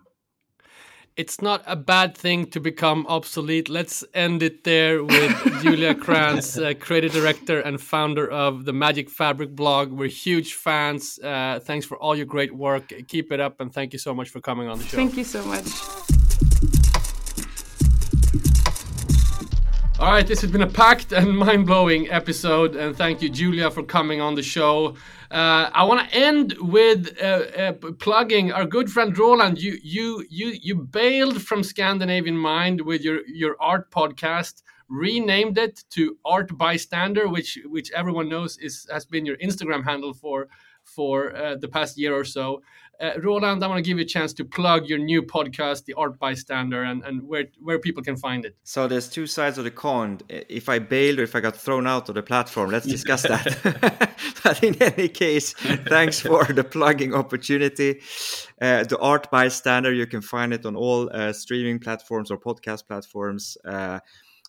[1.17, 3.69] it's not a bad thing to become obsolete.
[3.69, 9.09] Let's end it there with Julia Krantz, uh, creative director and founder of the Magic
[9.09, 9.91] Fabric blog.
[9.91, 11.17] We're huge fans.
[11.19, 12.93] Uh, thanks for all your great work.
[13.07, 14.97] Keep it up, and thank you so much for coming on the show.
[14.97, 16.14] Thank you so much.
[20.05, 23.71] All right, this has been a packed and mind blowing episode, and thank you, Julia,
[23.71, 24.89] for coming on the show.
[25.31, 29.59] Uh, I want to end with uh, uh, plugging our good friend Roland.
[29.59, 35.83] You you you you bailed from Scandinavian Mind with your your art podcast, renamed it
[35.95, 40.49] to Art Bystander, which which everyone knows is has been your Instagram handle for
[40.83, 42.61] for uh, the past year or so.
[42.99, 45.93] Uh, Roland, I want to give you a chance to plug your new podcast, The
[45.95, 48.55] Art Bystander, and, and where, where people can find it.
[48.63, 50.19] So there's two sides of the coin.
[50.29, 54.11] If I bailed or if I got thrown out of the platform, let's discuss that.
[54.43, 58.01] but in any case, thanks for the plugging opportunity.
[58.61, 62.87] Uh, the Art Bystander, you can find it on all uh, streaming platforms or podcast
[62.87, 63.57] platforms.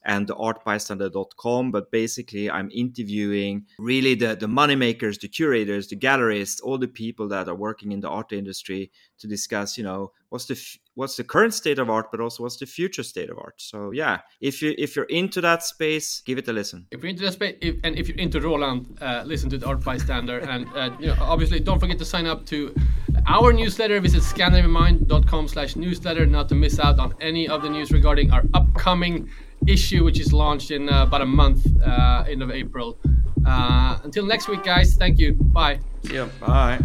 [0.07, 1.73] And artbystander.com.
[1.73, 7.29] But basically, I'm interviewing really the, the moneymakers, the curators, the gallerists, all the people
[7.29, 10.57] that are working in the art industry to discuss, you know, what's the
[10.95, 13.55] what's the current state of art, but also what's the future state of art.
[13.59, 16.87] So yeah, if you if you're into that space, give it a listen.
[16.91, 19.67] If you're into that space, if, and if you're into Roland, uh, listen to the
[19.67, 22.75] Art Bystander, and uh, you know, obviously, don't forget to sign up to
[23.27, 24.01] our newsletter.
[24.01, 29.29] Visit scandinavianmind.com/newsletter not to miss out on any of the news regarding our upcoming
[29.69, 32.99] issue, which is launched in uh, about a month, uh, end of April.
[33.47, 34.97] Uh, until next week, guys.
[34.97, 35.35] Thank you.
[35.35, 35.79] Bye.
[36.11, 36.29] Yeah.
[36.41, 36.79] Bye.